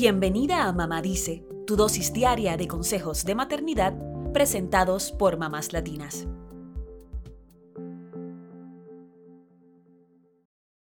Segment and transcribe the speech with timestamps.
[0.00, 3.98] Bienvenida a Mamá Dice, tu dosis diaria de consejos de maternidad
[4.32, 6.28] presentados por mamás latinas.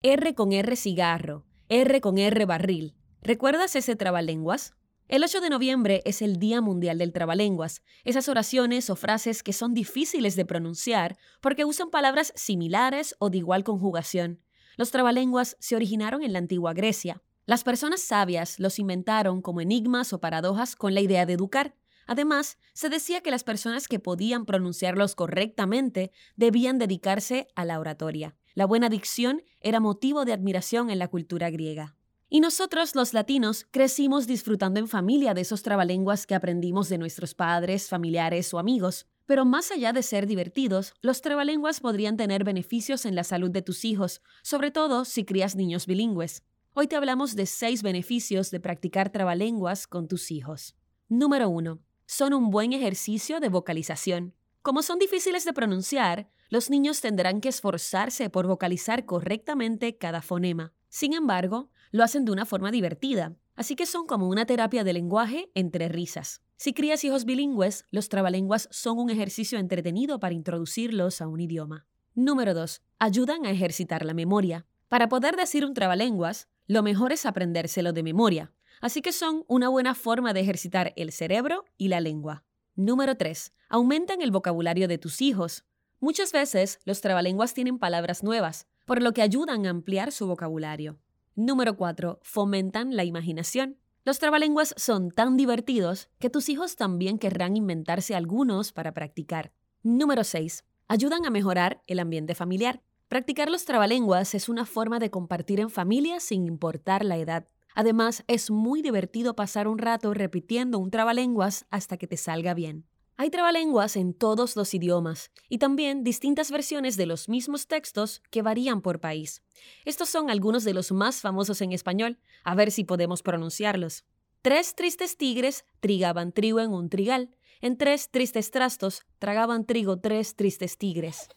[0.02, 2.94] R con R cigarro, R con R barril.
[3.22, 4.74] ¿Recuerdas ese trabalenguas?
[5.08, 9.54] El 8 de noviembre es el Día Mundial del Trabalenguas, esas oraciones o frases que
[9.54, 14.42] son difíciles de pronunciar porque usan palabras similares o de igual conjugación.
[14.76, 17.22] Los trabalenguas se originaron en la antigua Grecia.
[17.46, 21.76] Las personas sabias los inventaron como enigmas o paradojas con la idea de educar.
[22.08, 28.34] Además, se decía que las personas que podían pronunciarlos correctamente debían dedicarse a la oratoria.
[28.54, 31.94] La buena dicción era motivo de admiración en la cultura griega.
[32.28, 37.34] Y nosotros, los latinos, crecimos disfrutando en familia de esos trabalenguas que aprendimos de nuestros
[37.34, 39.06] padres, familiares o amigos.
[39.24, 43.62] Pero más allá de ser divertidos, los trabalenguas podrían tener beneficios en la salud de
[43.62, 46.42] tus hijos, sobre todo si crías niños bilingües.
[46.78, 50.76] Hoy te hablamos de seis beneficios de practicar trabalenguas con tus hijos.
[51.08, 51.80] Número 1.
[52.04, 54.34] Son un buen ejercicio de vocalización.
[54.60, 60.74] Como son difíciles de pronunciar, los niños tendrán que esforzarse por vocalizar correctamente cada fonema.
[60.90, 64.92] Sin embargo, lo hacen de una forma divertida, así que son como una terapia de
[64.92, 66.42] lenguaje entre risas.
[66.56, 71.86] Si crías hijos bilingües, los trabalenguas son un ejercicio entretenido para introducirlos a un idioma.
[72.14, 72.82] Número 2.
[72.98, 74.66] Ayudan a ejercitar la memoria.
[74.88, 79.68] Para poder decir un trabalenguas, lo mejor es aprendérselo de memoria, así que son una
[79.68, 82.44] buena forma de ejercitar el cerebro y la lengua.
[82.74, 83.52] Número 3.
[83.68, 85.64] Aumentan el vocabulario de tus hijos.
[86.00, 90.98] Muchas veces los trabalenguas tienen palabras nuevas, por lo que ayudan a ampliar su vocabulario.
[91.34, 92.20] Número 4.
[92.22, 93.78] Fomentan la imaginación.
[94.04, 99.52] Los trabalenguas son tan divertidos que tus hijos también querrán inventarse algunos para practicar.
[99.82, 100.64] Número 6.
[100.88, 102.82] Ayudan a mejorar el ambiente familiar.
[103.08, 107.46] Practicar los trabalenguas es una forma de compartir en familia sin importar la edad.
[107.74, 112.84] Además, es muy divertido pasar un rato repitiendo un trabalenguas hasta que te salga bien.
[113.16, 118.42] Hay trabalenguas en todos los idiomas y también distintas versiones de los mismos textos que
[118.42, 119.42] varían por país.
[119.84, 124.04] Estos son algunos de los más famosos en español, a ver si podemos pronunciarlos.
[124.42, 127.30] Tres tristes tigres trigaban trigo en un trigal.
[127.60, 131.28] En tres tristes trastos tragaban trigo tres tristes tigres.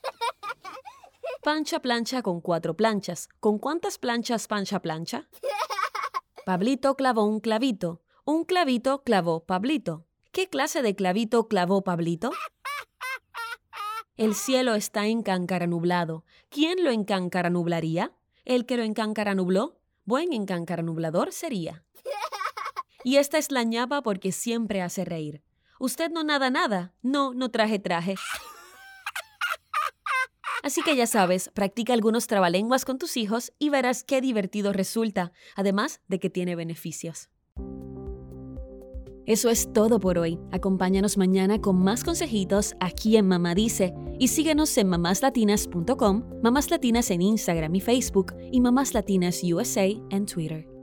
[1.50, 3.28] Pancha plancha con cuatro planchas.
[3.40, 5.28] ¿Con cuántas planchas pancha plancha?
[6.46, 8.04] Pablito clavó un clavito.
[8.24, 10.06] Un clavito clavó Pablito.
[10.32, 12.30] ¿Qué clase de clavito clavó Pablito?
[14.16, 15.08] El cielo está
[15.66, 16.24] nublado.
[16.50, 16.92] ¿Quién lo
[17.50, 18.14] nublaría?
[18.46, 18.84] ¿El que lo
[19.34, 19.80] nubló?
[20.06, 20.34] Buen
[20.84, 21.84] nublador sería.
[23.04, 25.42] Y esta es la ñapa porque siempre hace reír.
[25.80, 26.94] ¿Usted no nada nada?
[27.02, 28.14] No, no traje traje.
[30.64, 35.32] Así que ya sabes, practica algunos trabalenguas con tus hijos y verás qué divertido resulta,
[35.56, 37.30] además de que tiene beneficios.
[39.26, 40.40] Eso es todo por hoy.
[40.52, 47.12] Acompáñanos mañana con más consejitos aquí en Mamá Dice y síguenos en mamáslatinas.com, Mamás Latinas
[47.12, 50.79] en Instagram y Facebook y Mamás Latinas USA en Twitter.